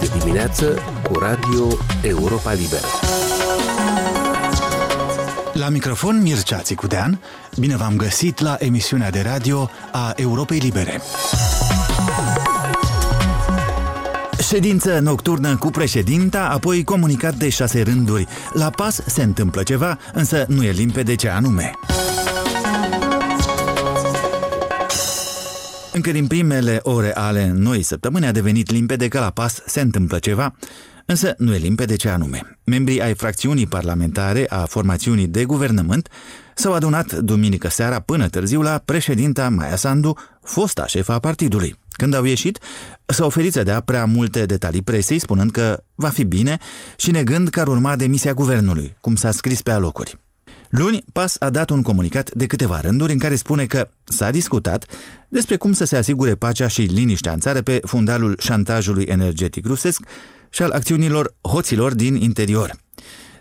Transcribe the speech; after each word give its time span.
de 0.00 0.10
dimineață 0.18 0.78
cu 1.08 1.18
Radio 1.18 1.66
Europa 2.02 2.52
Liberă. 2.52 2.86
La 5.52 5.68
microfon 5.68 6.22
Mircea 6.22 6.58
Țicudean, 6.58 7.20
bine 7.58 7.76
v-am 7.76 7.96
găsit 7.96 8.40
la 8.40 8.56
emisiunea 8.58 9.10
de 9.10 9.20
radio 9.20 9.70
a 9.92 10.12
Europei 10.16 10.58
Libere. 10.58 11.00
Ședință 14.48 14.98
nocturnă 14.98 15.56
cu 15.56 15.70
președinta, 15.70 16.48
apoi 16.52 16.84
comunicat 16.84 17.34
de 17.34 17.48
șase 17.48 17.82
rânduri. 17.82 18.26
La 18.52 18.70
pas 18.70 19.00
se 19.06 19.22
întâmplă 19.22 19.62
ceva, 19.62 19.98
însă 20.12 20.44
nu 20.48 20.64
e 20.64 20.70
limpede 20.70 21.14
ce 21.14 21.28
anume. 21.28 21.72
Încă 26.00 26.12
din 26.12 26.26
primele 26.26 26.80
ore 26.82 27.14
ale 27.14 27.52
noi 27.54 27.82
săptămâni 27.82 28.26
a 28.26 28.32
devenit 28.32 28.70
limpede 28.70 29.08
că 29.08 29.18
la 29.18 29.30
pas 29.30 29.62
se 29.66 29.80
întâmplă 29.80 30.18
ceva, 30.18 30.54
însă 31.06 31.34
nu 31.38 31.54
e 31.54 31.58
limpede 31.58 31.96
ce 31.96 32.08
anume. 32.08 32.58
Membrii 32.64 33.02
ai 33.02 33.14
fracțiunii 33.14 33.66
parlamentare 33.66 34.46
a 34.48 34.64
formațiunii 34.64 35.26
de 35.26 35.44
guvernământ 35.44 36.08
s-au 36.54 36.72
adunat 36.72 37.12
duminică 37.12 37.68
seara 37.68 38.00
până 38.00 38.28
târziu 38.28 38.62
la 38.62 38.82
președinta 38.84 39.48
Maia 39.48 39.76
Sandu, 39.76 40.16
fosta 40.42 40.86
șefa 40.86 41.18
partidului. 41.18 41.78
Când 41.90 42.14
au 42.14 42.24
ieșit, 42.24 42.58
s-au 43.06 43.26
oferit 43.26 43.52
să 43.52 43.62
dea 43.62 43.80
prea 43.80 44.04
multe 44.04 44.46
detalii 44.46 44.82
presei, 44.82 45.18
spunând 45.18 45.50
că 45.50 45.82
va 45.94 46.08
fi 46.08 46.24
bine 46.24 46.58
și 46.96 47.10
negând 47.10 47.48
că 47.48 47.60
ar 47.60 47.68
urma 47.68 47.96
demisia 47.96 48.32
guvernului, 48.32 48.96
cum 49.00 49.16
s-a 49.16 49.30
scris 49.30 49.62
pe 49.62 49.70
alocuri. 49.70 50.18
Luni, 50.70 51.04
PAS 51.12 51.36
a 51.38 51.50
dat 51.50 51.70
un 51.70 51.82
comunicat 51.82 52.30
de 52.34 52.46
câteva 52.46 52.80
rânduri 52.80 53.12
în 53.12 53.18
care 53.18 53.34
spune 53.34 53.66
că 53.66 53.88
s-a 54.04 54.30
discutat 54.30 54.86
despre 55.28 55.56
cum 55.56 55.72
să 55.72 55.84
se 55.84 55.96
asigure 55.96 56.34
pacea 56.34 56.68
și 56.68 56.82
liniștea 56.82 57.32
în 57.32 57.38
țară 57.38 57.62
pe 57.62 57.80
fundalul 57.84 58.36
șantajului 58.40 59.04
energetic 59.04 59.66
rusesc 59.66 60.02
și 60.50 60.62
al 60.62 60.70
acțiunilor 60.70 61.34
hoților 61.42 61.94
din 61.94 62.14
interior. 62.14 62.76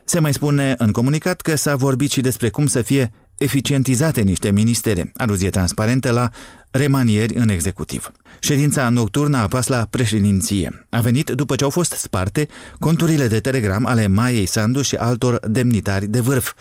Se 0.06 0.20
mai 0.20 0.34
spune 0.34 0.76
în 0.78 0.92
comunicat 0.92 1.42
că 1.42 1.56
s-a 1.56 1.76
vorbit 1.76 2.12
și 2.12 2.22
despre 2.22 2.50
cum 2.50 2.68
să 2.68 2.81
fie 2.81 3.12
eficientizate 3.38 4.22
niște 4.22 4.52
ministere, 4.52 5.12
aluzie 5.16 5.50
transparentă 5.50 6.12
la 6.12 6.30
remanieri 6.72 7.36
în 7.36 7.50
executiv. 7.50 8.12
Ședința 8.40 8.90
nocturnă 8.90 9.38
a 9.38 9.48
pas 9.48 9.68
la 9.68 9.88
președinție. 9.90 10.86
A 10.90 11.00
venit 11.00 11.30
după 11.30 11.56
ce 11.56 11.64
au 11.64 11.70
fost 11.70 11.92
sparte 11.92 12.48
conturile 12.80 13.28
de 13.28 13.40
telegram 13.40 13.86
ale 13.86 14.08
Maiei 14.08 14.46
Sandu 14.46 14.81
și 14.81 14.96
altor 14.96 15.40
demnitari 15.48 16.08
de 16.08 16.20
vârf, 16.20 16.53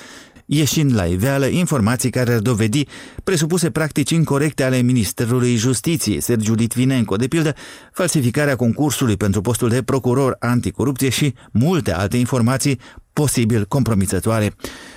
ieșind 0.51 0.95
la 0.95 1.05
iveală 1.05 1.47
informații 1.47 2.11
care 2.11 2.33
ar 2.33 2.39
dovedi 2.39 2.85
presupuse 3.25 3.71
practici 3.71 4.11
incorrecte 4.11 4.63
ale 4.63 4.81
Ministerului 4.81 5.57
Justiției, 5.57 6.21
Sergiu 6.21 6.55
Litvinenko, 6.55 7.17
de 7.17 7.29
pildă 7.29 7.55
falsificarea 7.93 8.57
concursului 8.57 9.17
pentru 9.17 9.41
postul 9.41 9.69
de 9.69 9.83
procuror 9.83 10.37
anticorupție 10.39 11.09
și 11.09 11.35
multe 11.53 11.93
alte 11.93 12.17
informații 12.17 12.81
posibil 13.13 13.67
compromițătoare. 13.67 14.55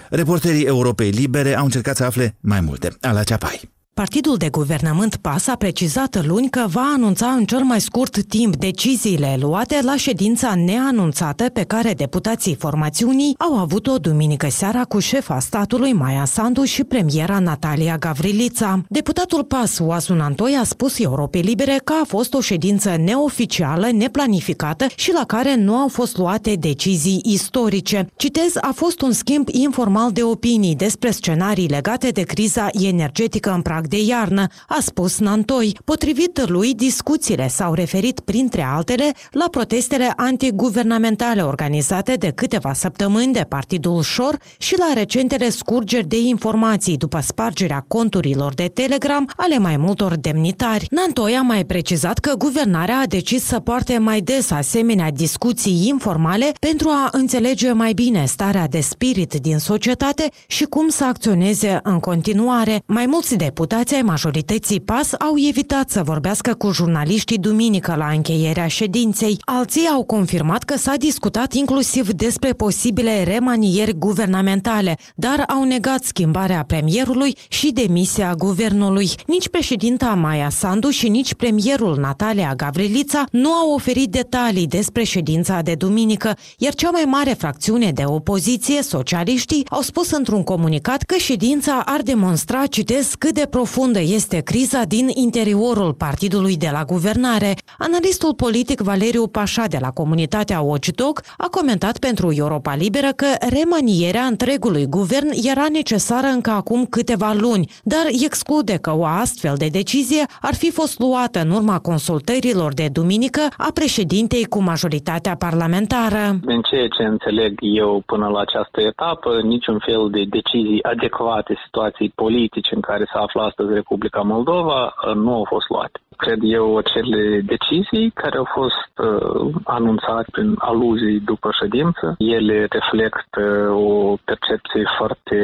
Reporterii 0.09 0.63
Europei 0.63 1.09
Libere 1.09 1.57
au 1.57 1.63
încercat 1.63 1.95
să 1.95 2.03
afle 2.03 2.37
mai 2.39 2.61
multe. 2.61 2.89
Ala 3.01 3.23
Ceapai. 3.23 3.80
Partidul 3.93 4.37
de 4.37 4.49
guvernământ 4.49 5.15
PAS 5.15 5.47
a 5.47 5.55
precizat 5.55 6.25
luni 6.25 6.49
că 6.49 6.65
va 6.67 6.91
anunța 6.95 7.27
în 7.27 7.45
cel 7.45 7.59
mai 7.59 7.81
scurt 7.81 8.23
timp 8.23 8.55
deciziile 8.55 9.37
luate 9.39 9.79
la 9.81 9.95
ședința 9.95 10.55
neanunțată 10.55 11.49
pe 11.49 11.63
care 11.63 11.93
deputații 11.93 12.55
formațiunii 12.55 13.35
au 13.37 13.57
avut-o 13.57 13.97
duminică 13.97 14.47
seara 14.49 14.83
cu 14.83 14.99
șefa 14.99 15.39
statului 15.39 15.93
Maia 15.93 16.25
Sandu 16.25 16.63
și 16.63 16.83
premiera 16.83 17.39
Natalia 17.39 17.97
Gavrilița. 17.97 18.81
Deputatul 18.87 19.43
PAS 19.43 19.79
Oasun 19.79 20.19
Antoi 20.19 20.57
a 20.59 20.63
spus 20.63 20.99
Europei 20.99 21.41
Libere 21.41 21.81
că 21.83 21.93
a 22.01 22.05
fost 22.05 22.33
o 22.33 22.41
ședință 22.41 22.95
neoficială, 22.97 23.87
neplanificată 23.91 24.85
și 24.95 25.13
la 25.13 25.23
care 25.25 25.55
nu 25.55 25.75
au 25.75 25.87
fost 25.87 26.17
luate 26.17 26.53
decizii 26.53 27.21
istorice. 27.23 28.07
Citez, 28.15 28.55
a 28.61 28.71
fost 28.75 29.01
un 29.01 29.11
schimb 29.11 29.47
informal 29.51 30.11
de 30.11 30.23
opinii 30.23 30.75
despre 30.75 31.11
scenarii 31.11 31.67
legate 31.67 32.09
de 32.09 32.21
criza 32.21 32.69
energetică 32.71 33.51
în 33.51 33.61
prag 33.81 33.87
de 33.87 34.11
iarnă, 34.11 34.47
a 34.67 34.77
spus 34.79 35.19
Nantoi. 35.19 35.77
Potrivit 35.85 36.49
lui, 36.49 36.73
discuțiile 36.73 37.47
s-au 37.47 37.73
referit, 37.73 38.19
printre 38.19 38.61
altele, 38.61 39.11
la 39.31 39.45
protestele 39.51 40.13
antiguvernamentale 40.15 41.41
organizate 41.41 42.13
de 42.13 42.31
câteva 42.35 42.73
săptămâni 42.73 43.33
de 43.33 43.45
Partidul 43.49 44.01
Șor 44.01 44.37
și 44.57 44.77
la 44.77 44.93
recentele 44.93 45.49
scurgeri 45.49 46.07
de 46.07 46.19
informații 46.19 46.97
după 46.97 47.19
spargerea 47.19 47.85
conturilor 47.87 48.53
de 48.53 48.67
Telegram 48.73 49.29
ale 49.35 49.57
mai 49.57 49.77
multor 49.77 50.15
demnitari. 50.15 50.87
Nantoi 50.89 51.35
a 51.35 51.41
mai 51.41 51.65
precizat 51.65 52.19
că 52.19 52.33
guvernarea 52.37 52.99
a 52.99 53.05
decis 53.05 53.43
să 53.43 53.59
poarte 53.59 53.97
mai 53.97 54.21
des 54.21 54.51
asemenea 54.51 55.11
discuții 55.11 55.87
informale 55.87 56.51
pentru 56.59 56.89
a 56.89 57.09
înțelege 57.11 57.71
mai 57.71 57.93
bine 57.93 58.25
starea 58.25 58.67
de 58.67 58.79
spirit 58.79 59.33
din 59.33 59.57
societate 59.57 60.29
și 60.47 60.63
cum 60.63 60.89
să 60.89 61.05
acționeze 61.05 61.79
în 61.83 61.99
continuare. 61.99 62.81
Mai 62.85 63.05
mulți 63.05 63.35
deputați 63.35 63.69
deputații 63.71 64.03
ai 64.03 64.09
majorității 64.09 64.79
PAS 64.79 65.13
au 65.13 65.33
evitat 65.49 65.89
să 65.89 66.03
vorbească 66.03 66.53
cu 66.53 66.71
jurnaliștii 66.71 67.37
duminică 67.37 67.95
la 67.97 68.07
încheierea 68.07 68.67
ședinței. 68.67 69.37
Alții 69.45 69.87
au 69.87 70.03
confirmat 70.03 70.63
că 70.63 70.77
s-a 70.77 70.95
discutat 70.95 71.53
inclusiv 71.53 72.09
despre 72.09 72.53
posibile 72.53 73.23
remanieri 73.23 73.97
guvernamentale, 73.97 74.97
dar 75.15 75.43
au 75.47 75.63
negat 75.63 76.03
schimbarea 76.03 76.63
premierului 76.63 77.37
și 77.47 77.71
demisia 77.71 78.33
guvernului. 78.33 79.09
Nici 79.27 79.49
președinta 79.49 80.07
Maia 80.07 80.49
Sandu 80.49 80.89
și 80.89 81.09
nici 81.09 81.33
premierul 81.33 81.97
Natalia 81.99 82.53
Gavrilița 82.55 83.23
nu 83.31 83.51
au 83.51 83.73
oferit 83.73 84.11
detalii 84.11 84.67
despre 84.67 85.03
ședința 85.03 85.61
de 85.61 85.75
duminică, 85.75 86.37
iar 86.57 86.73
cea 86.73 86.89
mai 86.89 87.03
mare 87.07 87.33
fracțiune 87.33 87.91
de 87.91 88.03
opoziție, 88.05 88.81
socialiștii, 88.81 89.65
au 89.69 89.81
spus 89.81 90.11
într-un 90.11 90.43
comunicat 90.43 91.01
că 91.01 91.15
ședința 91.15 91.81
ar 91.85 92.01
demonstra, 92.01 92.65
citesc, 92.65 93.17
cât 93.17 93.33
de 93.33 93.45
profundă 93.61 93.99
este 93.99 94.39
criza 94.51 94.81
din 94.87 95.07
interiorul 95.25 95.93
partidului 95.93 96.55
de 96.57 96.69
la 96.71 96.83
guvernare. 96.83 97.51
Analistul 97.77 98.33
politic 98.33 98.79
Valeriu 98.79 99.27
Pașa 99.27 99.65
de 99.73 99.77
la 99.81 99.89
comunitatea 99.89 100.61
Watchdog 100.61 101.21
a 101.37 101.47
comentat 101.57 101.97
pentru 102.07 102.27
Europa 102.43 102.73
Liberă 102.75 103.11
că 103.15 103.29
remanierea 103.57 104.25
întregului 104.33 104.85
guvern 104.97 105.29
era 105.51 105.65
necesară 105.71 106.27
încă 106.27 106.51
acum 106.51 106.85
câteva 106.85 107.31
luni, 107.45 107.69
dar 107.83 108.05
exclude 108.25 108.75
că 108.85 108.91
o 109.01 109.05
astfel 109.05 109.55
de 109.57 109.67
decizie 109.79 110.23
ar 110.41 110.55
fi 110.61 110.69
fost 110.71 110.99
luată 110.99 111.39
în 111.45 111.49
urma 111.59 111.79
consultărilor 111.79 112.73
de 112.73 112.87
duminică 112.93 113.43
a 113.67 113.69
președintei 113.73 114.45
cu 114.53 114.59
majoritatea 114.71 115.35
parlamentară. 115.45 116.23
În 116.53 116.61
ceea 116.69 116.87
ce 116.97 117.03
înțeleg 117.03 117.51
eu 117.61 118.03
până 118.05 118.27
la 118.27 118.39
această 118.39 118.81
etapă, 118.91 119.29
niciun 119.43 119.77
fel 119.87 120.03
de 120.15 120.23
decizii 120.37 120.83
adecvate 120.83 121.53
situației 121.65 122.11
politice 122.15 122.71
în 122.75 122.81
care 122.81 123.03
se 123.11 123.17
află 123.25 123.41
astăzi 123.51 123.73
Republica 123.73 124.21
Moldova 124.21 124.81
uh, 124.85 125.15
nu 125.15 125.33
au 125.33 125.45
fost 125.53 125.69
luate. 125.69 125.99
Cred 126.17 126.39
eu 126.41 126.77
acele 126.77 127.41
decizii 127.53 128.11
care 128.21 128.37
au 128.37 128.47
fost 128.59 128.93
uh, 128.97 129.53
anunțate 129.63 130.27
prin 130.31 130.55
aluzii 130.57 131.19
după 131.19 131.49
ședință, 131.61 132.15
ele 132.17 132.67
reflectă 132.69 133.43
o 133.91 134.15
percepție 134.29 134.83
foarte 134.97 135.37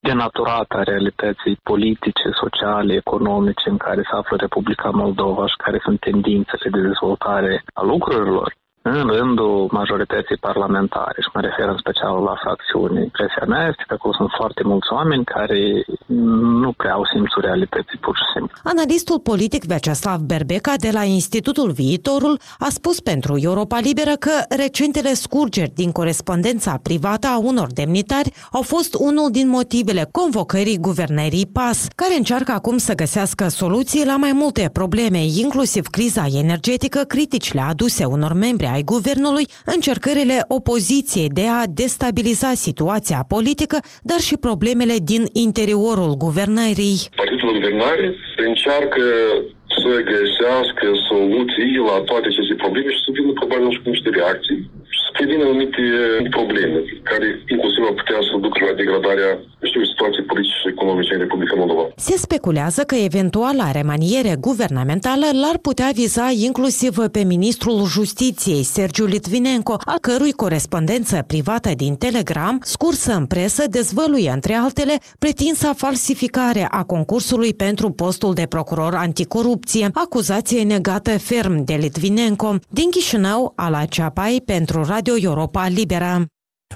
denaturată 0.00 0.76
a 0.76 0.82
realității 0.82 1.60
politice, 1.62 2.28
sociale, 2.42 2.92
economice 2.94 3.68
în 3.68 3.76
care 3.76 4.02
se 4.02 4.16
află 4.20 4.36
Republica 4.40 4.90
Moldova 4.90 5.46
și 5.46 5.56
care 5.56 5.78
sunt 5.82 6.00
tendințele 6.00 6.68
de 6.70 6.80
dezvoltare 6.80 7.62
a 7.74 7.82
lucrurilor 7.82 8.48
în 8.90 9.06
rândul 9.16 9.68
majorității 9.70 10.36
parlamentare 10.48 11.18
și 11.24 11.30
mă 11.34 11.40
refer 11.40 11.68
în 11.68 11.78
special 11.78 12.22
la 12.28 12.34
fracțiuni. 12.42 13.02
Impresia 13.02 13.44
mea 13.46 13.64
este 13.70 13.84
că 13.86 13.94
acolo 13.94 14.14
sunt 14.20 14.30
foarte 14.40 14.62
mulți 14.70 14.92
oameni 14.92 15.24
care 15.24 15.60
nu 16.62 16.72
prea 16.72 16.92
au 16.92 17.04
simțul 17.12 17.42
realității 17.42 17.98
pur 17.98 18.16
și 18.16 18.26
simplu. 18.34 18.54
Analistul 18.62 19.18
politic 19.30 19.62
Vyacheslav 19.64 20.20
Berbeca 20.20 20.74
de 20.76 20.90
la 20.92 21.04
Institutul 21.04 21.70
Viitorul 21.70 22.38
a 22.58 22.68
spus 22.68 23.00
pentru 23.00 23.32
Europa 23.38 23.78
Liberă 23.78 24.14
că 24.18 24.34
recentele 24.62 25.12
scurgeri 25.12 25.72
din 25.74 25.90
corespondența 25.92 26.78
privată 26.82 27.26
a 27.26 27.38
unor 27.38 27.68
demnitari 27.72 28.32
au 28.52 28.62
fost 28.62 28.94
unul 28.98 29.30
din 29.30 29.48
motivele 29.48 30.08
convocării 30.12 30.78
guvernării 30.78 31.46
PAS, 31.52 31.86
care 31.94 32.14
încearcă 32.16 32.52
acum 32.52 32.76
să 32.76 32.94
găsească 32.94 33.48
soluții 33.48 34.06
la 34.06 34.16
mai 34.16 34.32
multe 34.34 34.70
probleme, 34.72 35.18
inclusiv 35.24 35.86
criza 35.86 36.26
energetică, 36.32 37.00
criticile 37.06 37.60
aduse 37.60 38.04
unor 38.04 38.32
membri 38.32 38.66
ai 38.66 38.77
guvernului 38.82 39.46
încercările 39.64 40.44
opoziției 40.48 41.28
de 41.28 41.46
a 41.58 41.62
destabiliza 41.82 42.52
situația 42.54 43.24
politică, 43.28 43.78
dar 44.02 44.20
și 44.20 44.36
problemele 44.36 44.96
din 45.02 45.22
interiorul 45.32 46.12
guvernării. 46.24 46.98
Partidul 47.16 47.52
Guvernare 47.52 48.14
încearcă 48.36 49.02
să 49.82 49.92
găsească 50.12 50.86
soluții 51.10 51.72
la 51.88 51.96
toate 52.08 52.26
aceste 52.26 52.54
probleme 52.62 52.90
și 52.90 53.04
să 53.04 53.10
vină 53.16 53.32
probabil 53.32 53.70
și 53.70 53.82
cu 53.82 53.88
niște 53.88 54.10
reacții 54.18 54.60
previn 55.18 55.40
anumite 55.46 55.82
probleme 56.36 56.78
care 57.10 57.26
inclusiv 57.54 57.82
ar 57.88 57.94
putea 58.00 58.18
să 58.28 58.32
ducă 58.46 58.58
la 58.68 58.74
degradarea 58.82 59.30
știu, 59.68 59.84
situației 59.84 60.24
politice 60.30 60.56
și 60.62 60.68
economice 60.74 61.12
în 61.14 61.20
Republica 61.20 61.54
Moldova. 61.56 61.84
Se 61.96 62.16
speculează 62.16 62.82
că 62.82 62.94
eventuala 62.94 63.70
remaniere 63.70 64.36
guvernamentală 64.40 65.26
l-ar 65.42 65.58
putea 65.58 65.90
viza 65.94 66.26
inclusiv 66.48 66.92
pe 67.16 67.22
ministrul 67.34 67.84
Justiției, 67.84 68.62
Sergiu 68.62 69.04
Litvinenko, 69.04 69.76
al 69.84 69.98
cărui 70.00 70.32
corespondență 70.32 71.24
privată 71.26 71.70
din 71.76 71.94
Telegram, 71.94 72.58
scursă 72.62 73.12
în 73.12 73.26
presă, 73.26 73.62
dezvăluie, 73.70 74.30
între 74.30 74.54
altele, 74.54 74.94
pretinsa 75.18 75.72
falsificare 75.72 76.66
a 76.70 76.82
concursului 76.82 77.54
pentru 77.54 77.90
postul 77.90 78.34
de 78.34 78.46
procuror 78.48 78.94
anticorupție, 78.94 79.88
acuzație 79.92 80.62
negată 80.62 81.18
ferm 81.18 81.64
de 81.64 81.74
Litvinenko. 81.74 82.54
Din 82.68 82.90
Chișinău, 82.90 83.52
Ala 83.56 83.84
Ceapai 83.84 84.42
pentru 84.46 84.84
Radio 84.84 85.07
Europa 85.16 85.68
Liberă. 85.68 86.26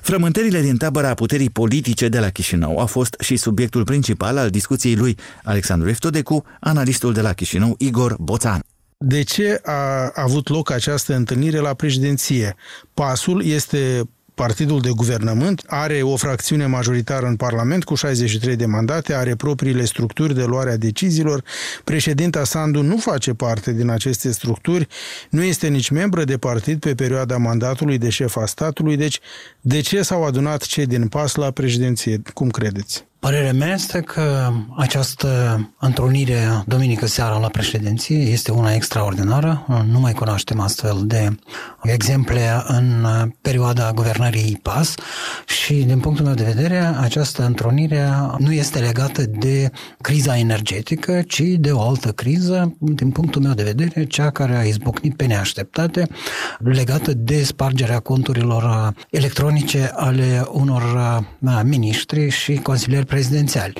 Frământările 0.01 0.61
din 0.61 0.77
tabăra 0.77 1.15
puterii 1.15 1.51
politice 1.51 2.09
de 2.09 2.19
la 2.19 2.29
Chișinău 2.29 2.79
a 2.79 2.85
fost 2.85 3.17
și 3.21 3.37
subiectul 3.37 3.85
principal 3.85 4.37
al 4.37 4.51
discuției 4.51 4.95
lui 4.97 5.19
Alexandru 5.43 5.89
Eftode 5.89 6.23
cu 6.23 6.45
analistul 6.61 7.13
de 7.13 7.21
la 7.21 7.33
Chișinău 7.33 7.75
Igor 7.79 8.17
Boțan. 8.19 8.63
De 8.99 9.23
ce 9.23 9.61
a 9.65 10.11
avut 10.15 10.49
loc 10.49 10.71
această 10.71 11.15
întâlnire 11.15 11.59
la 11.59 11.75
președinție? 11.75 12.57
Pasul 12.95 13.45
este 13.45 14.09
Partidul 14.35 14.81
de 14.81 14.91
guvernământ 14.91 15.63
are 15.67 16.03
o 16.03 16.17
fracțiune 16.17 16.67
majoritară 16.67 17.27
în 17.27 17.37
Parlament 17.37 17.85
cu 17.85 17.95
63 17.95 18.57
de 18.57 18.67
mandate, 18.67 19.15
are 19.15 19.35
propriile 19.35 19.85
structuri 19.85 20.35
de 20.35 20.45
luare 20.45 20.71
a 20.71 20.77
deciziilor. 20.77 21.45
Președinta 21.85 22.45
Sandu 22.45 22.83
nu 22.83 22.97
face 22.97 23.33
parte 23.33 23.73
din 23.73 23.89
aceste 23.89 24.31
structuri, 24.31 24.89
nu 25.31 25.43
este 25.43 25.69
nici 25.69 25.91
membră 25.91 26.25
de 26.25 26.39
partid 26.39 26.81
pe 26.81 26.95
perioada 26.95 27.37
mandatului 27.37 27.99
de 27.99 28.09
șef 28.09 28.37
a 28.37 28.47
statului, 28.47 28.97
deci 28.97 29.21
de 29.61 29.81
ce 29.81 30.03
s-au 30.03 30.25
adunat 30.25 30.63
cei 30.63 30.87
din 30.87 31.09
pas 31.09 31.35
la 31.35 31.51
președinție? 31.51 32.23
Cum 32.35 32.49
credeți? 32.51 33.12
Părerea 33.23 33.53
mea 33.53 33.73
este 33.73 34.01
că 34.01 34.53
această 34.77 35.61
întrunire 35.79 36.63
duminică 36.67 37.07
seara 37.07 37.39
la 37.39 37.49
președinție 37.49 38.17
este 38.17 38.53
una 38.53 38.75
extraordinară. 38.75 39.67
Nu 39.91 40.01
mai 40.01 40.13
cunoaștem 40.13 40.61
astfel 40.61 41.03
de 41.05 41.29
exemple 41.83 42.63
în 42.67 43.07
perioada 43.41 43.93
guvernării 43.95 44.59
PAS 44.63 44.95
și, 45.47 45.75
din 45.75 46.01
punctul 46.01 46.25
meu 46.25 46.35
de 46.35 46.53
vedere, 46.55 46.95
această 47.01 47.45
întrunire 47.45 48.09
nu 48.39 48.53
este 48.53 48.79
legată 48.79 49.23
de 49.27 49.71
criza 50.01 50.39
energetică, 50.39 51.23
ci 51.23 51.43
de 51.43 51.73
o 51.73 51.81
altă 51.81 52.13
criză, 52.13 52.77
din 52.79 53.11
punctul 53.11 53.43
meu 53.43 53.53
de 53.53 53.63
vedere, 53.63 54.05
cea 54.05 54.31
care 54.31 54.57
a 54.57 54.63
izbucnit 54.63 55.17
pe 55.17 55.25
neașteptate, 55.25 56.09
legată 56.59 57.13
de 57.15 57.43
spargerea 57.43 57.99
conturilor 57.99 58.95
electronice 59.11 59.93
ale 59.95 60.45
unor 60.53 60.83
miniștri 61.65 62.29
și 62.29 62.55
consilieri 62.55 63.11
prezidențiali. 63.13 63.73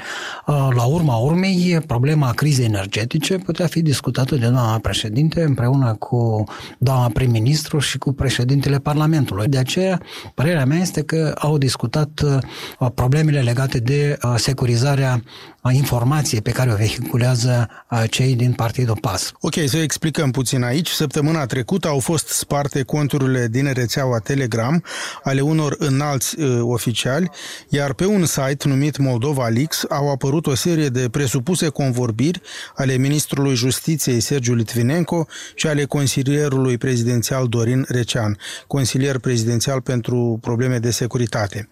Uh, 0.47 0.69
la 0.75 0.85
urma 0.85 1.17
urmei, 1.17 1.81
problema 1.87 2.33
crizei 2.33 2.65
energetice 2.65 3.39
putea 3.39 3.67
fi 3.67 3.83
discutată 3.83 4.35
de 4.35 4.47
doamna 4.47 4.79
președinte 4.79 5.43
împreună 5.43 5.95
cu 5.99 6.45
doamna 6.79 7.09
prim-ministru 7.09 7.79
și 7.79 7.99
cu 7.99 8.13
președintele 8.13 8.79
Parlamentului. 8.79 9.47
De 9.47 9.59
aceea, 9.59 10.01
părerea 10.35 10.65
mea 10.65 10.79
este 10.79 11.03
că 11.03 11.35
au 11.39 11.59
discutat 11.59 12.21
uh, 12.21 12.91
problemele 12.95 13.41
legate 13.41 13.79
de 13.79 14.19
uh, 14.23 14.35
securizarea 14.37 15.23
informației 15.71 16.41
pe 16.41 16.51
care 16.51 16.73
o 16.73 16.77
vehiculează 16.77 17.69
cei 18.11 18.35
din 18.35 18.53
Partidul 18.53 18.99
PAS. 19.01 19.33
Ok, 19.41 19.55
să 19.67 19.77
explicăm 19.77 20.31
puțin 20.31 20.63
aici. 20.63 20.89
Săptămâna 20.89 21.47
trecută 21.47 21.89
au 21.89 21.99
fost 21.99 22.29
sparte 22.29 22.83
conturile 22.83 23.49
din 23.51 23.73
rețeaua 23.73 24.19
Telegram 24.19 24.85
ale 25.23 25.41
unor 25.41 25.77
înalți 25.79 26.41
uh, 26.41 26.59
oficiali, 26.63 27.31
iar 27.69 27.93
pe 27.93 28.07
un 28.07 28.25
site 28.25 28.69
numit 28.69 28.97
Moldova 28.97 29.22
Leaks 29.49 29.85
au 29.89 30.11
apărut 30.11 30.47
o 30.47 30.55
serie 30.55 30.89
de 30.89 31.09
presupuse 31.09 31.69
convorbiri 31.69 32.41
ale 32.75 32.97
ministrului 32.97 33.55
Justiției 33.55 34.21
Sergiu 34.21 34.55
Litvinenko 34.55 35.27
și 35.55 35.67
ale 35.67 35.85
consilierului 35.85 36.79
prezidențial 36.79 37.49
Dorin 37.49 37.85
Recean, 37.89 38.39
consilier 38.67 39.19
prezidențial 39.19 39.81
pentru 39.81 40.39
probleme 40.41 40.79
de 40.79 40.91
securitate. 40.91 41.69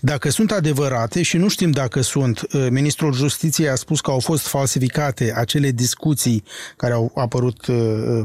Dacă 0.00 0.30
sunt 0.30 0.50
adevărate 0.50 1.22
și 1.22 1.36
nu 1.36 1.48
știm 1.48 1.70
dacă 1.70 2.00
sunt, 2.00 2.40
uh, 2.40 2.66
ministrul 2.70 3.12
Justiției 3.12 3.32
Justiției 3.34 3.68
a 3.68 3.74
spus 3.74 4.00
că 4.00 4.10
au 4.10 4.18
fost 4.18 4.46
falsificate 4.46 5.32
acele 5.36 5.70
discuții 5.70 6.44
care 6.76 6.92
au 6.92 7.12
apărut 7.14 7.66
uh, 7.66 7.76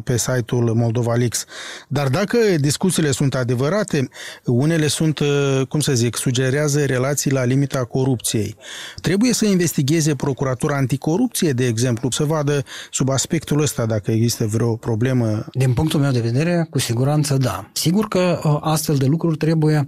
pe 0.03 0.17
site-ul 0.17 0.73
Moldova 0.73 1.15
Leaks. 1.15 1.45
Dar 1.87 2.07
dacă 2.07 2.37
discuțiile 2.59 3.11
sunt 3.11 3.35
adevărate, 3.35 4.09
unele 4.45 4.87
sunt, 4.87 5.19
uh, 5.19 5.61
cum 5.69 5.79
să 5.79 5.93
zic, 5.93 6.15
sugerează 6.15 6.85
relații 6.85 7.31
la 7.31 7.43
limita 7.43 7.83
corupției. 7.83 8.55
Trebuie 9.01 9.33
să 9.33 9.45
investigheze 9.45 10.15
Procuratura 10.15 10.75
Anticorupție, 10.75 11.51
de 11.51 11.65
exemplu, 11.65 12.11
să 12.11 12.23
vadă 12.23 12.63
sub 12.91 13.09
aspectul 13.09 13.61
ăsta 13.61 13.85
dacă 13.85 14.11
există 14.11 14.45
vreo 14.45 14.75
problemă. 14.75 15.45
Din 15.51 15.73
punctul 15.73 15.99
meu 15.99 16.11
de 16.11 16.19
vedere, 16.19 16.67
cu 16.69 16.79
siguranță 16.79 17.37
da. 17.37 17.69
Sigur 17.73 18.07
că 18.07 18.39
uh, 18.43 18.57
astfel 18.61 18.95
de 18.95 19.05
lucruri 19.05 19.37
trebuie 19.37 19.85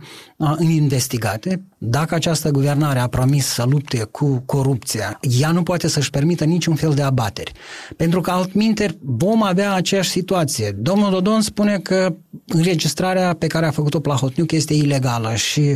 investigate. 0.59 1.63
Dacă 1.77 2.15
această 2.15 2.49
guvernare 2.49 2.99
a 2.99 3.07
promis 3.07 3.45
să 3.45 3.65
lupte 3.69 4.07
cu 4.11 4.43
corupția, 4.45 5.19
ea 5.39 5.51
nu 5.51 5.63
poate 5.63 5.87
să-și 5.87 6.09
permită 6.09 6.43
niciun 6.43 6.75
fel 6.75 6.93
de 6.93 7.01
abateri. 7.01 7.51
Pentru 7.97 8.21
că 8.21 8.31
altminteri 8.31 8.97
vom 9.01 9.43
avea 9.43 9.73
aceeași 9.73 10.09
situație. 10.09 10.71
Domnul 10.77 11.11
Dodon 11.11 11.41
spune 11.41 11.79
că 11.79 12.15
înregistrarea 12.47 13.33
pe 13.33 13.47
care 13.47 13.65
a 13.65 13.71
făcut-o 13.71 13.99
Plahotniuc 13.99 14.51
este 14.51 14.73
ilegală 14.73 15.35
și 15.35 15.75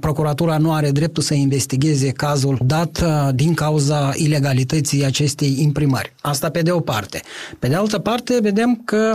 procuratura 0.00 0.58
nu 0.58 0.72
are 0.72 0.90
dreptul 0.90 1.22
să 1.22 1.34
investigheze 1.34 2.10
cazul 2.10 2.43
dat 2.52 3.00
uh, 3.04 3.28
din 3.34 3.54
cauza 3.54 4.12
ilegalității 4.14 5.04
acestei 5.04 5.56
imprimări. 5.60 6.12
Asta 6.20 6.50
pe 6.50 6.62
de 6.62 6.70
o 6.70 6.80
parte. 6.80 7.22
Pe 7.58 7.68
de 7.68 7.74
altă 7.74 7.98
parte, 7.98 8.38
vedem 8.42 8.82
că 8.84 9.14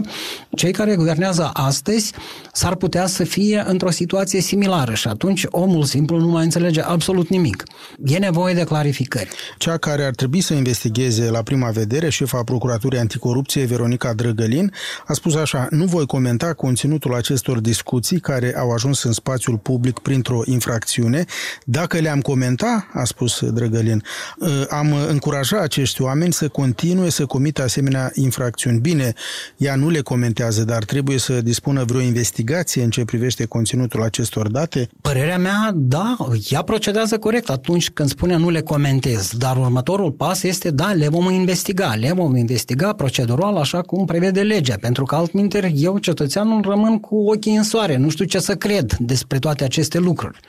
cei 0.55 0.71
care 0.71 0.95
guvernează 0.95 1.49
astăzi 1.53 2.11
s-ar 2.53 2.75
putea 2.75 3.05
să 3.07 3.23
fie 3.23 3.63
într-o 3.67 3.89
situație 3.89 4.41
similară 4.41 4.93
și 4.93 5.07
atunci 5.07 5.45
omul 5.49 5.83
simplu 5.83 6.17
nu 6.17 6.27
mai 6.27 6.43
înțelege 6.43 6.81
absolut 6.81 7.29
nimic. 7.29 7.63
E 8.05 8.17
nevoie 8.17 8.53
de 8.53 8.63
clarificări. 8.63 9.29
Cea 9.57 9.77
care 9.77 10.03
ar 10.03 10.11
trebui 10.11 10.41
să 10.41 10.53
investigheze 10.53 11.29
la 11.29 11.41
prima 11.41 11.69
vedere, 11.69 12.09
șefa 12.09 12.43
Procuraturii 12.43 12.99
Anticorupție, 12.99 13.65
Veronica 13.65 14.13
Drăgălin, 14.13 14.73
a 15.07 15.13
spus 15.13 15.35
așa, 15.35 15.67
nu 15.69 15.85
voi 15.85 16.05
comenta 16.05 16.53
conținutul 16.53 17.13
acestor 17.15 17.59
discuții 17.59 18.19
care 18.19 18.55
au 18.57 18.71
ajuns 18.71 19.03
în 19.03 19.11
spațiul 19.11 19.57
public 19.57 19.99
printr-o 19.99 20.41
infracțiune. 20.45 21.25
Dacă 21.65 21.97
le-am 21.97 22.21
comenta, 22.21 22.87
a 22.93 23.03
spus 23.09 23.45
Drăgălin, 23.49 24.03
ă, 24.41 24.65
am 24.69 24.93
încuraja 25.07 25.59
acești 25.61 26.01
oameni 26.01 26.33
să 26.33 26.47
continue 26.47 27.09
să 27.09 27.25
comită 27.25 27.61
asemenea 27.63 28.11
infracțiuni. 28.13 28.79
Bine, 28.79 29.13
ea 29.57 29.75
nu 29.75 29.89
le 29.89 30.01
comentează, 30.01 30.63
dar 30.63 30.83
trebuie 30.83 31.17
să 31.17 31.41
dispună 31.41 31.83
vreo 31.83 32.01
investigație 32.01 32.83
în 32.83 32.89
ce 32.89 33.05
privește 33.05 33.45
conținutul 33.45 34.03
acestor 34.03 34.47
date? 34.47 34.89
Părerea 35.01 35.37
mea, 35.37 35.71
da, 35.75 36.17
ea 36.49 36.61
procedează 36.61 37.17
corect 37.17 37.49
atunci 37.49 37.89
când 37.89 38.09
spune 38.09 38.35
nu 38.37 38.49
le 38.49 38.61
comentez, 38.61 39.31
dar 39.37 39.57
următorul 39.57 40.11
pas 40.11 40.43
este, 40.43 40.71
da, 40.71 40.91
le 40.91 41.07
vom 41.07 41.29
investiga, 41.29 41.93
le 41.95 42.11
vom 42.15 42.35
investiga 42.35 42.93
procedural 42.93 43.55
așa 43.55 43.81
cum 43.81 44.05
prevede 44.05 44.41
legea, 44.41 44.75
pentru 44.81 45.03
că 45.03 45.15
altminteri 45.15 45.73
eu, 45.75 45.97
cetățeanul, 45.97 46.61
rămân 46.61 46.99
cu 46.99 47.15
ochii 47.15 47.55
în 47.55 47.63
soare, 47.63 47.97
nu 47.97 48.09
știu 48.09 48.25
ce 48.25 48.39
să 48.39 48.55
cred 48.55 48.95
despre 48.99 49.39
toate 49.39 49.63
aceste 49.63 49.97
lucruri. 49.99 50.39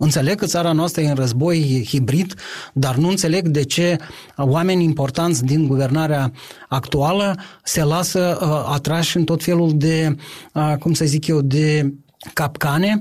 Înțeleg 0.00 0.38
că 0.38 0.46
țara 0.46 0.72
noastră 0.72 1.02
e 1.02 1.08
în 1.08 1.14
război 1.14 1.84
hibrid, 1.88 2.34
dar 2.72 2.96
nu 2.96 3.08
înțeleg 3.08 3.48
de 3.48 3.62
ce 3.64 3.96
oameni 4.36 4.84
importanți 4.84 5.44
din 5.44 5.66
guvernarea 5.66 6.32
actuală 6.68 7.36
se 7.62 7.82
lasă 7.82 8.38
uh, 8.40 8.72
atrași 8.74 9.16
în 9.16 9.24
tot 9.24 9.42
felul 9.42 9.72
de, 9.76 10.16
uh, 10.54 10.74
cum 10.78 10.92
să 10.92 11.04
zic 11.04 11.26
eu, 11.26 11.40
de 11.40 11.94
capcane, 12.32 13.00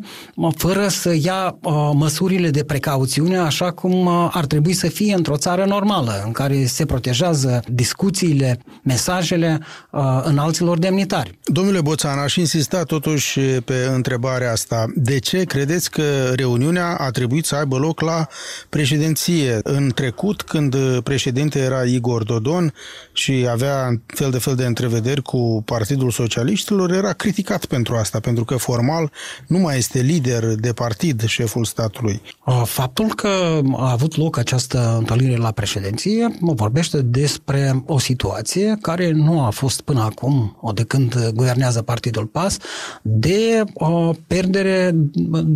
fără 0.56 0.88
să 0.88 1.16
ia 1.22 1.58
uh, 1.62 1.90
măsurile 1.94 2.50
de 2.50 2.64
precauțiune 2.64 3.38
așa 3.38 3.72
cum 3.72 4.06
uh, 4.06 4.30
ar 4.32 4.46
trebui 4.46 4.74
să 4.74 4.88
fie 4.88 5.14
într-o 5.14 5.38
țară 5.38 5.66
normală, 5.66 6.22
în 6.26 6.32
care 6.32 6.66
se 6.66 6.86
protejează 6.86 7.64
discuțiile, 7.68 8.60
mesajele 8.84 9.60
uh, 9.92 10.02
înalților 10.24 10.80
demnitari. 10.80 11.40
Domnule 11.44 11.82
Boțan, 11.82 12.20
aș 12.20 12.36
insista 12.36 12.84
totuși 12.84 13.40
pe 13.40 13.90
întrebarea 13.94 14.52
asta. 14.52 14.86
De 14.96 15.20
ce 15.20 15.44
credeți 15.44 15.92
că 15.92 16.32
reuniunea 16.36 16.96
a 16.98 17.10
trebuit 17.10 17.46
să 17.46 17.56
aibă 17.56 17.78
loc 17.78 18.02
la 18.02 18.28
președinție? 18.70 19.60
În 19.64 19.92
trecut, 19.96 20.42
când 20.42 20.76
președinte 21.04 21.60
era 21.60 21.84
Igor 21.84 22.24
Dodon 22.24 22.74
și 23.14 23.48
avea 23.52 24.02
fel 24.06 24.32
de 24.32 24.38
fel 24.38 24.56
de 24.56 24.66
întrevederi 24.66 25.22
cu 25.22 25.62
Partidul 25.66 26.12
Socialiștilor, 26.12 26.92
era 26.92 27.14
criticat 27.14 27.66
pentru 27.66 27.96
asta, 27.96 28.20
pentru 28.20 28.46
că 28.46 28.56
formal 28.56 29.07
final 29.08 29.12
nu 29.48 29.58
mai 29.58 29.78
este 29.78 30.00
lider 30.00 30.56
de 30.56 30.74
partid 30.74 31.26
șeful 31.26 31.66
statului. 31.66 32.22
Faptul 32.64 33.14
că 33.16 33.60
a 33.76 33.92
avut 33.92 34.16
loc 34.16 34.38
această 34.38 34.96
întâlnire 34.98 35.36
la 35.36 35.52
președinție 35.52 36.36
mă 36.40 36.54
vorbește 36.54 37.02
despre 37.02 37.84
o 37.86 38.00
situație 38.00 38.78
care 38.82 39.12
nu 39.12 39.46
a 39.46 39.50
fost 39.50 39.82
până 39.82 40.02
acum, 40.02 40.60
de 40.74 40.84
când 40.84 41.30
guvernează 41.34 41.82
Partidul 41.82 42.26
PAS, 42.26 42.58
de 43.02 43.64
o 43.74 44.14
perdere 44.28 44.96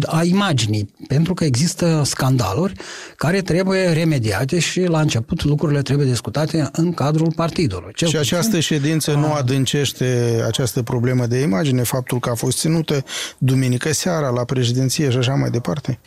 a 0.05 0.23
imaginii, 0.23 0.93
pentru 1.07 1.33
că 1.33 1.43
există 1.43 2.01
scandaluri 2.05 2.73
care 3.15 3.41
trebuie 3.41 3.91
remediate 3.91 4.59
și 4.59 4.81
la 4.81 4.99
început 5.01 5.43
lucrurile 5.43 5.81
trebuie 5.81 6.07
discutate 6.07 6.69
în 6.71 6.93
cadrul 6.93 7.31
partidului. 7.35 7.93
Cel 7.95 8.07
și 8.07 8.17
această 8.17 8.59
ședință 8.59 9.15
a... 9.15 9.19
nu 9.19 9.33
adâncește 9.33 10.41
această 10.47 10.81
problemă 10.81 11.25
de 11.25 11.41
imagine, 11.41 11.83
faptul 11.83 12.19
că 12.19 12.29
a 12.29 12.35
fost 12.35 12.57
ținută 12.57 13.03
duminică 13.43 13.93
seara 13.93 14.29
la 14.29 14.43
președinție 14.43 15.09
și 15.09 15.17
așa 15.17 15.33
mai 15.33 15.49
departe? 15.49 15.99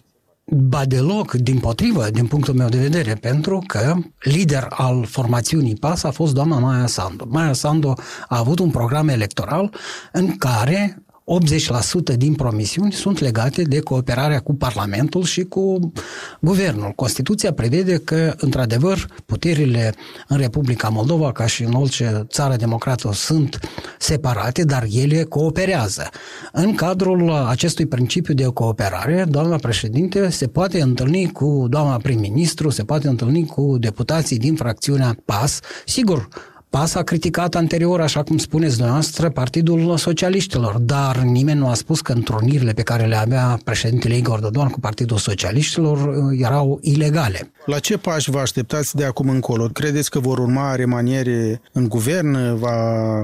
Ba 0.46 0.84
deloc, 0.84 1.32
din 1.32 1.58
potrivă, 1.58 2.10
din 2.10 2.26
punctul 2.26 2.54
meu 2.54 2.68
de 2.68 2.78
vedere, 2.78 3.14
pentru 3.14 3.62
că 3.66 3.94
lider 4.20 4.66
al 4.70 5.04
formațiunii 5.04 5.76
PAS 5.76 6.02
a 6.02 6.10
fost 6.10 6.34
doamna 6.34 6.58
Maia 6.58 6.86
Sandu. 6.86 7.26
Maia 7.28 7.52
Sandu 7.52 7.88
a 8.28 8.38
avut 8.38 8.58
un 8.58 8.70
program 8.70 9.08
electoral 9.08 9.74
în 10.12 10.36
care 10.36 11.03
80% 11.24 12.16
din 12.16 12.34
promisiuni 12.34 12.92
sunt 12.92 13.18
legate 13.18 13.62
de 13.62 13.80
cooperarea 13.80 14.40
cu 14.40 14.54
Parlamentul 14.54 15.22
și 15.22 15.42
cu 15.42 15.92
Guvernul. 16.40 16.92
Constituția 16.96 17.52
prevede 17.52 17.96
că, 17.96 18.34
într-adevăr, 18.36 19.06
puterile 19.26 19.94
în 20.28 20.36
Republica 20.36 20.88
Moldova, 20.88 21.32
ca 21.32 21.46
și 21.46 21.62
în 21.62 21.72
orice 21.72 22.26
țară 22.28 22.56
democrată, 22.56 23.10
sunt 23.12 23.58
separate, 23.98 24.64
dar 24.64 24.86
ele 24.90 25.22
cooperează. 25.22 26.08
În 26.52 26.74
cadrul 26.74 27.30
acestui 27.30 27.86
principiu 27.86 28.34
de 28.34 28.44
cooperare, 28.44 29.26
doamna 29.28 29.56
președinte 29.56 30.28
se 30.30 30.46
poate 30.46 30.80
întâlni 30.80 31.32
cu 31.32 31.66
doamna 31.68 31.96
prim-ministru, 31.96 32.70
se 32.70 32.84
poate 32.84 33.08
întâlni 33.08 33.46
cu 33.46 33.76
deputații 33.78 34.38
din 34.38 34.54
fracțiunea 34.54 35.16
PAS, 35.24 35.60
sigur, 35.84 36.28
PAS 36.74 36.94
a 36.94 37.02
criticat 37.02 37.54
anterior, 37.54 38.00
așa 38.00 38.22
cum 38.22 38.38
spuneți 38.38 38.76
dumneavoastră, 38.76 39.30
Partidul 39.30 39.96
Socialiștilor, 39.96 40.78
dar 40.78 41.16
nimeni 41.18 41.58
nu 41.58 41.68
a 41.68 41.74
spus 41.74 42.00
că 42.00 42.12
întrunirile 42.12 42.72
pe 42.72 42.82
care 42.82 43.06
le 43.06 43.16
avea 43.16 43.58
președintele 43.64 44.16
Igor 44.16 44.38
Dodon 44.38 44.68
cu 44.68 44.80
Partidul 44.80 45.16
Socialiștilor 45.16 45.98
uh, 45.98 46.38
erau 46.40 46.78
ilegale. 46.82 47.50
La 47.66 47.78
ce 47.78 47.96
pași 47.96 48.30
vă 48.30 48.38
așteptați 48.38 48.96
de 48.96 49.04
acum 49.04 49.28
încolo? 49.28 49.66
Credeți 49.66 50.10
că 50.10 50.18
vor 50.18 50.38
urma 50.38 50.74
remaniere 50.74 51.60
în 51.72 51.88
guvern? 51.88 52.58
Va 52.58 52.76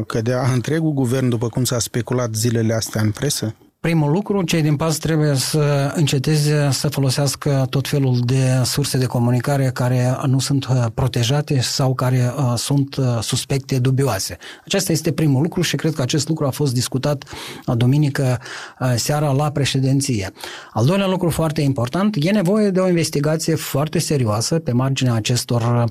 cădea 0.07 0.51
întregul 0.53 0.93
guvern, 0.93 1.29
după 1.29 1.49
cum 1.49 1.65
s-a 1.65 1.79
speculat 1.79 2.35
zilele 2.35 2.75
astea 2.75 3.01
în 3.01 3.11
presă? 3.11 3.55
Primul 3.81 4.11
lucru, 4.11 4.43
cei 4.43 4.63
din 4.63 4.77
PAS 4.77 4.99
trebuie 4.99 5.35
să 5.35 5.93
înceteze 5.97 6.69
să 6.71 6.89
folosească 6.89 7.67
tot 7.71 7.89
felul 7.89 8.21
de 8.25 8.61
surse 8.65 8.99
de 8.99 9.07
comunicare 9.07 9.71
care 9.75 10.17
nu 10.27 10.39
sunt 10.39 10.67
uh, 10.67 10.87
protejate 10.95 11.61
sau 11.61 11.95
care 11.95 12.33
uh, 12.37 12.53
sunt 12.57 12.97
uh, 12.97 13.19
suspecte 13.21 13.79
dubioase. 13.79 14.37
Acesta 14.65 14.93
este 14.93 15.13
primul 15.13 15.43
lucru 15.43 15.61
și 15.61 15.77
cred 15.77 15.95
că 15.95 16.03
acest 16.03 16.29
lucru 16.29 16.47
a 16.47 16.51
fost 16.51 16.75
discutat 16.75 17.25
duminică 17.77 18.39
seara 18.97 19.33
la 19.33 19.51
președinție. 19.51 20.31
Al 20.73 20.85
doilea 20.85 21.07
lucru 21.07 21.31
foarte 21.31 21.61
important, 21.61 22.17
e 22.21 22.31
nevoie 22.31 22.71
de 22.71 22.81
o 22.81 22.89
investigație 22.89 23.55
foarte 23.55 23.99
serioasă 23.99 24.59
pe 24.59 24.73
marginea 24.73 25.15
acestor 25.15 25.85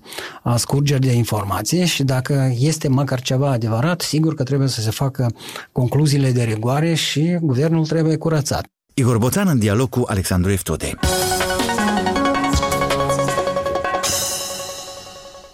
scurgeri 0.56 1.02
de 1.02 1.12
informație 1.12 1.86
și 1.86 2.04
dacă 2.04 2.54
este 2.60 2.88
măcar 2.88 3.22
ceva 3.22 3.50
adevărat, 3.50 4.02
sigur 4.02 4.36
că 4.36 4.44
trebuie 4.44 4.68
să 4.68 4.82
se 4.82 4.90
facă 4.90 5.32
concluziile 5.72 6.32
de 6.32 6.44
rigoare 6.44 6.94
și 6.94 7.38
guvernul 7.42 7.79
terenul 7.84 7.86
trebuie 7.86 8.18
curățat. 8.18 8.66
Igor 8.94 9.18
Boțan 9.18 9.48
în 9.48 9.60
dialog 9.60 9.90
cu 9.90 10.04
Alexandru 10.08 10.52
Eftode. 10.52 10.94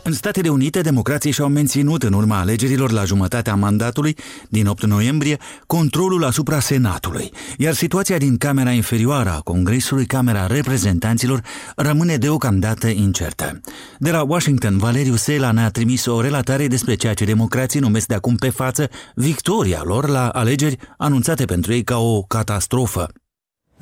În 0.07 0.13
Statele 0.13 0.49
Unite, 0.49 0.81
democrații 0.81 1.31
și-au 1.31 1.47
menținut 1.47 2.03
în 2.03 2.13
urma 2.13 2.39
alegerilor 2.39 2.91
la 2.91 3.03
jumătatea 3.03 3.55
mandatului 3.55 4.17
din 4.49 4.67
8 4.67 4.85
noiembrie 4.85 5.37
controlul 5.67 6.23
asupra 6.23 6.59
Senatului, 6.59 7.31
iar 7.57 7.73
situația 7.73 8.17
din 8.17 8.37
Camera 8.37 8.71
Inferioară 8.71 9.29
a 9.29 9.39
Congresului, 9.39 10.05
Camera 10.05 10.47
Reprezentanților, 10.47 11.41
rămâne 11.75 12.15
deocamdată 12.17 12.87
incertă. 12.87 13.61
De 13.99 14.11
la 14.11 14.21
Washington, 14.21 14.77
Valeriu 14.77 15.15
Sela 15.15 15.51
ne-a 15.51 15.69
trimis 15.69 16.05
o 16.05 16.21
relatare 16.21 16.67
despre 16.67 16.95
ceea 16.95 17.13
ce 17.13 17.25
democrații 17.25 17.79
numesc 17.79 18.07
de 18.07 18.13
acum 18.13 18.35
pe 18.35 18.49
față 18.49 18.89
victoria 19.15 19.81
lor 19.83 20.07
la 20.07 20.27
alegeri 20.29 20.77
anunțate 20.97 21.45
pentru 21.45 21.73
ei 21.73 21.83
ca 21.83 21.97
o 21.97 22.21
catastrofă. 22.21 23.07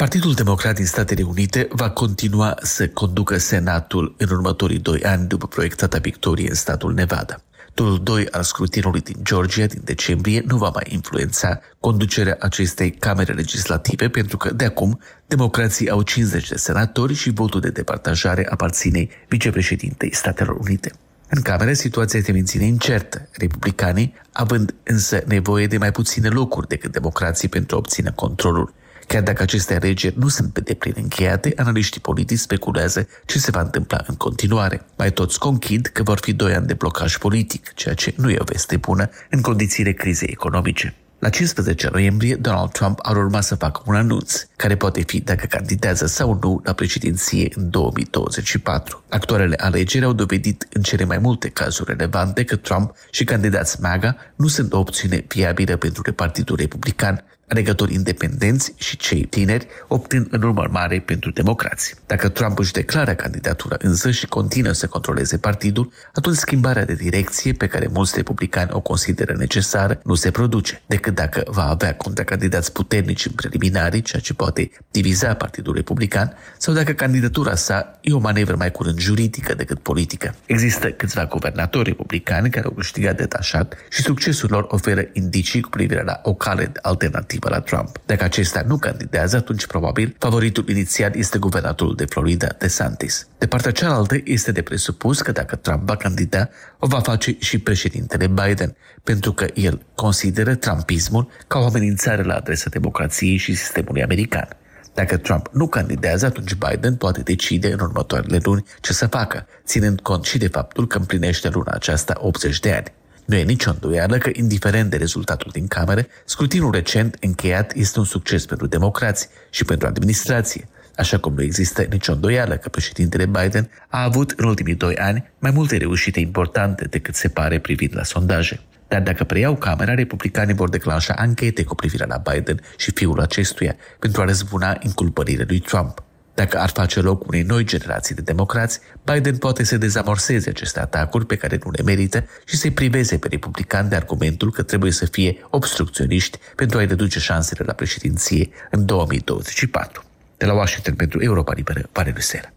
Partidul 0.04 0.34
Democrat 0.34 0.76
din 0.76 0.86
Statele 0.86 1.24
Unite 1.24 1.68
va 1.70 1.90
continua 1.90 2.58
să 2.62 2.88
conducă 2.88 3.38
Senatul 3.38 4.16
în 4.18 4.30
următorii 4.30 4.80
doi 4.80 5.04
ani 5.04 5.28
după 5.28 5.48
proiectata 5.48 5.98
victorie 5.98 6.50
în 6.50 6.56
statul 6.56 6.94
Nevada. 6.94 7.42
Turul 7.74 8.04
2 8.04 8.28
al 8.30 8.44
scrutinului 8.44 9.02
din 9.02 9.16
Georgia 9.22 9.66
din 9.66 9.82
decembrie 9.84 10.44
nu 10.46 10.58
va 10.58 10.70
mai 10.74 10.84
influența 10.88 11.60
conducerea 11.80 12.38
acestei 12.40 12.92
camere 12.92 13.34
legislative 13.34 14.10
pentru 14.10 14.38
că 14.38 14.54
de 14.54 14.66
acum 14.66 15.00
democrații 15.28 15.90
au 15.90 16.02
50 16.02 16.50
de 16.50 16.56
senatori 16.56 17.14
și 17.14 17.32
votul 17.32 17.60
de 17.60 17.70
departajare 17.70 18.48
aparține 18.50 19.08
vicepreședintei 19.28 20.16
Statelor 20.16 20.56
Unite. 20.56 20.92
În 21.30 21.42
camere, 21.42 21.74
situația 21.74 22.22
se 22.24 22.32
menține 22.32 22.66
incertă, 22.66 23.30
republicanii 23.32 24.14
având 24.32 24.74
însă 24.84 25.24
nevoie 25.26 25.68
de 25.68 25.78
mai 25.78 25.92
puține 25.92 26.28
locuri 26.28 26.68
decât 26.68 26.92
democrații 26.92 27.50
pentru 27.50 27.76
a 27.76 27.80
obține 27.80 28.12
controlul 28.16 28.74
Chiar 29.08 29.22
dacă 29.22 29.42
aceste 29.42 29.76
alegeri 29.76 30.18
nu 30.18 30.28
sunt 30.28 30.54
pe 30.54 30.62
deplin 30.62 30.94
încheiate, 30.98 31.54
analiștii 31.56 32.02
politici 32.02 32.40
speculează 32.40 33.08
ce 33.26 33.40
se 33.40 33.52
va 33.52 33.62
întâmpla 33.62 34.04
în 34.08 34.16
continuare. 34.16 34.86
Mai 34.98 35.12
toți 35.12 35.40
conchid 35.40 35.86
că 35.86 36.04
vor 36.04 36.20
fi 36.22 36.34
doi 36.34 36.54
ani 36.54 36.68
de 36.68 36.74
blocaj 36.74 37.18
politic, 37.18 37.74
ceea 37.74 37.94
ce 37.94 38.14
nu 38.18 38.30
e 38.30 38.38
o 38.40 38.44
veste 38.44 38.78
bună 38.78 39.10
în 39.30 39.42
condițiile 39.42 39.92
crizei 39.92 40.30
economice. 40.32 40.96
La 41.24 41.30
15 41.30 41.90
noiembrie, 41.92 42.36
Donald 42.36 42.72
Trump 42.72 43.00
ar 43.02 43.16
urma 43.16 43.42
să 43.42 43.56
facă 43.56 43.82
un 43.86 43.96
anunț, 43.96 44.46
care 44.56 44.76
poate 44.76 45.02
fi 45.02 45.20
dacă 45.20 45.46
candidează 45.46 46.06
sau 46.06 46.40
nu 46.42 46.62
la 46.64 46.74
președinție 46.74 47.52
în 47.56 47.70
2024. 47.70 49.04
Actualele 49.10 49.56
alegeri 49.56 50.06
au 50.06 50.14
dovedit 50.14 50.68
în 50.74 50.82
cele 50.82 51.04
mai 51.06 51.18
multe 51.18 51.50
cazuri 51.50 51.90
relevante 51.90 52.44
că 52.44 52.56
Trump 52.56 52.96
și 53.12 53.24
candidați 53.24 53.82
MAGA 53.82 54.16
nu 54.36 54.48
sunt 54.48 54.74
o 54.74 54.80
opțiune 54.80 55.26
viabilă 55.28 55.76
pentru 55.76 56.14
Partidul 56.14 56.56
Republican, 56.56 57.24
alegători 57.54 57.94
independenți 57.94 58.74
și 58.78 58.98
cei 58.98 59.24
tineri, 59.26 59.68
optând 59.88 60.28
în 60.30 60.42
urmă 60.42 60.68
mare 60.72 61.00
pentru 61.00 61.32
democrați. 61.32 61.96
Dacă 62.06 62.30
Trump 62.30 62.60
își 62.60 62.72
declară 62.72 63.14
candidatura 63.14 63.76
însă 63.80 64.12
și 64.12 64.26
continuă 64.26 64.72
să 64.72 64.88
controleze 64.88 65.38
partidul, 65.38 65.92
atunci 66.14 66.36
schimbarea 66.36 66.86
de 66.86 66.94
direcție 66.94 67.52
pe 67.54 67.68
care 67.68 67.88
mulți 67.92 68.16
republicani 68.16 68.70
o 68.74 68.80
consideră 68.80 69.34
necesară 69.38 70.00
nu 70.04 70.14
se 70.14 70.32
produce, 70.32 70.82
decât 70.86 71.16
dacă 71.16 71.44
va 71.48 71.70
avea 71.70 71.96
contracandidați 71.96 72.72
puternici 72.72 73.26
în 73.26 73.32
preliminari, 73.32 74.02
ceea 74.02 74.22
ce 74.22 74.34
poate 74.34 74.72
diviza 74.92 75.34
Partidul 75.34 75.74
Republican, 75.74 76.34
sau 76.58 76.74
dacă 76.74 76.92
candidatura 76.92 77.56
sa 77.56 78.00
e 78.02 78.14
o 78.14 78.20
manevră 78.20 78.56
mai 78.56 78.72
curând 78.72 79.00
juridică 79.00 79.54
decât 79.54 79.80
politică. 79.80 80.36
Există 80.46 80.92
câțiva 80.92 81.26
guvernatori 81.26 81.90
republicani 81.90 82.50
care 82.50 82.66
au 82.66 82.72
câștigat 82.72 83.18
detașat 83.18 83.76
și 83.90 84.02
succesul 84.02 84.50
lor 84.52 84.66
oferă 84.70 85.04
indicii 85.14 85.62
cu 85.62 85.70
privire 85.70 86.04
la 86.04 86.20
o 86.24 86.34
cale 86.34 86.72
alternativă 86.82 87.43
alternativă 87.44 87.50
la 87.50 87.60
Trump. 87.60 88.00
Dacă 88.06 88.24
acesta 88.24 88.64
nu 88.68 88.78
candidează, 88.78 89.36
atunci 89.36 89.66
probabil 89.66 90.16
favoritul 90.20 90.70
inițial 90.70 91.16
este 91.16 91.38
guvernatorul 91.38 91.96
de 91.96 92.06
Florida, 92.06 92.48
DeSantis. 92.58 93.28
De 93.38 93.48
partea 93.48 93.72
cealaltă, 93.72 94.16
este 94.24 94.52
de 94.52 94.62
presupus 94.62 95.22
că 95.22 95.32
dacă 95.32 95.56
Trump 95.56 95.86
va 95.86 95.96
candida, 95.96 96.50
o 96.80 96.88
va 96.88 97.00
face 97.00 97.36
și 97.40 97.58
președintele 97.60 98.28
Biden, 98.28 98.76
pentru 99.04 99.34
că 99.34 99.46
el 99.54 99.86
consideră 99.96 100.56
trumpismul 100.56 101.28
ca 101.48 101.60
o 101.60 101.66
amenințare 101.66 102.24
la 102.24 102.34
adresa 102.34 102.70
democrației 102.70 103.38
și 103.38 103.56
sistemului 103.56 104.04
american. 104.04 104.48
Dacă 104.94 105.18
Trump 105.18 105.50
nu 105.52 105.68
candidează, 105.68 106.26
atunci 106.26 106.56
Biden 106.56 106.96
poate 106.96 107.22
decide 107.22 107.72
în 107.72 107.80
următoarele 107.80 108.40
luni 108.44 108.64
ce 108.82 108.94
să 108.94 109.08
facă, 109.08 109.46
ținând 109.66 110.00
cont 110.00 110.24
și 110.24 110.38
de 110.38 110.48
faptul 110.48 110.88
că 110.88 110.98
împlinește 110.98 111.50
luna 111.50 111.72
aceasta 111.72 112.14
80 112.18 112.60
de 112.60 112.72
ani. 112.72 112.94
Nu 113.26 113.36
e 113.36 113.44
nicio 113.44 113.70
îndoială 113.70 114.18
că, 114.18 114.30
indiferent 114.34 114.90
de 114.90 114.98
rezultatul 114.98 115.50
din 115.54 115.68
camere, 115.68 116.08
scrutinul 116.26 116.72
recent 116.72 117.18
încheiat 117.22 117.74
este 117.76 118.00
un 118.00 118.06
succes 118.06 118.46
pentru 118.46 118.68
democrați 118.68 119.30
și 119.50 119.66
pentru 119.66 119.88
administrație, 119.88 120.68
așa 120.96 121.18
cum 121.18 121.34
nu 121.34 121.42
există 121.42 121.86
nicio 121.90 122.12
îndoială 122.12 122.56
că 122.56 122.70
președintele 122.70 123.26
Biden 123.26 123.70
a 123.88 124.04
avut 124.04 124.34
în 124.38 124.46
ultimii 124.46 124.76
doi 124.76 124.96
ani 124.96 125.32
mai 125.40 125.52
multe 125.52 125.78
reușite 125.78 126.20
importante 126.20 126.86
decât 126.86 127.16
se 127.16 127.28
pare 127.28 127.60
privind 127.60 127.92
la 127.96 128.04
sondaje. 128.04 128.60
Dar 128.88 129.02
dacă 129.02 129.24
preiau 129.24 129.56
camera, 129.56 129.94
republicanii 129.94 130.54
vor 130.54 130.70
declanșa 130.70 131.14
anchete 131.18 131.64
cu 131.64 131.76
privire 131.76 132.06
la 132.06 132.22
Biden 132.32 132.60
și 132.78 132.92
fiul 132.92 133.20
acestuia 133.20 133.76
pentru 134.00 134.22
a 134.22 134.26
răzbuna 134.26 134.78
inculpările 134.82 135.46
lui 135.48 135.60
Trump. 135.60 136.04
Dacă 136.34 136.60
ar 136.60 136.70
face 136.70 137.00
loc 137.00 137.28
unei 137.28 137.42
noi 137.42 137.64
generații 137.64 138.16
de 138.16 138.22
democrați, 138.22 138.80
Biden 139.04 139.38
poate 139.38 139.64
să 139.64 139.78
dezamorseze 139.78 140.50
aceste 140.50 140.80
atacuri 140.80 141.26
pe 141.26 141.36
care 141.36 141.60
nu 141.64 141.72
le 141.72 141.84
merită 141.84 142.26
și 142.46 142.58
să-i 142.58 142.72
priveze 142.72 143.18
pe 143.18 143.28
republicani 143.28 143.90
de 143.90 143.96
argumentul 143.96 144.52
că 144.52 144.64
trebuie 144.64 144.92
să 144.92 145.06
fie 145.06 145.46
obstrucționiști 145.50 146.40
pentru 146.56 146.78
a-i 146.78 146.86
reduce 146.86 147.20
șansele 147.20 147.64
la 147.66 147.74
președinție 147.74 148.50
în 148.72 148.86
2024. 148.86 150.04
De 150.38 150.46
la 150.46 150.54
Washington 150.54 150.94
pentru 150.94 151.22
Europa 151.22 151.54
Liberă, 151.54 151.90
Valeriu 151.92 152.22
Sera. 152.22 152.54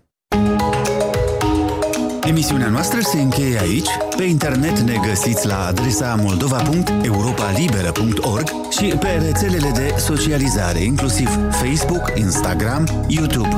Emisiunea 2.36 2.68
noastră 2.68 3.00
se 3.00 3.20
încheie 3.20 3.58
aici. 3.58 3.88
Pe 4.16 4.24
internet 4.24 4.78
ne 4.78 4.96
găsiți 5.06 5.46
la 5.46 5.66
adresa 5.66 6.14
moldova.europalibera.org 6.14 8.48
și 8.70 8.94
pe 9.00 9.08
rețelele 9.08 9.70
de 9.70 9.94
socializare, 9.98 10.78
inclusiv 10.78 11.28
Facebook, 11.50 12.12
Instagram, 12.14 13.04
YouTube. 13.08 13.56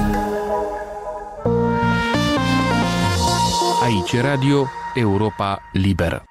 Aici 3.83 4.21
Radio 4.21 4.69
Europa 4.95 5.61
Liberă. 5.73 6.23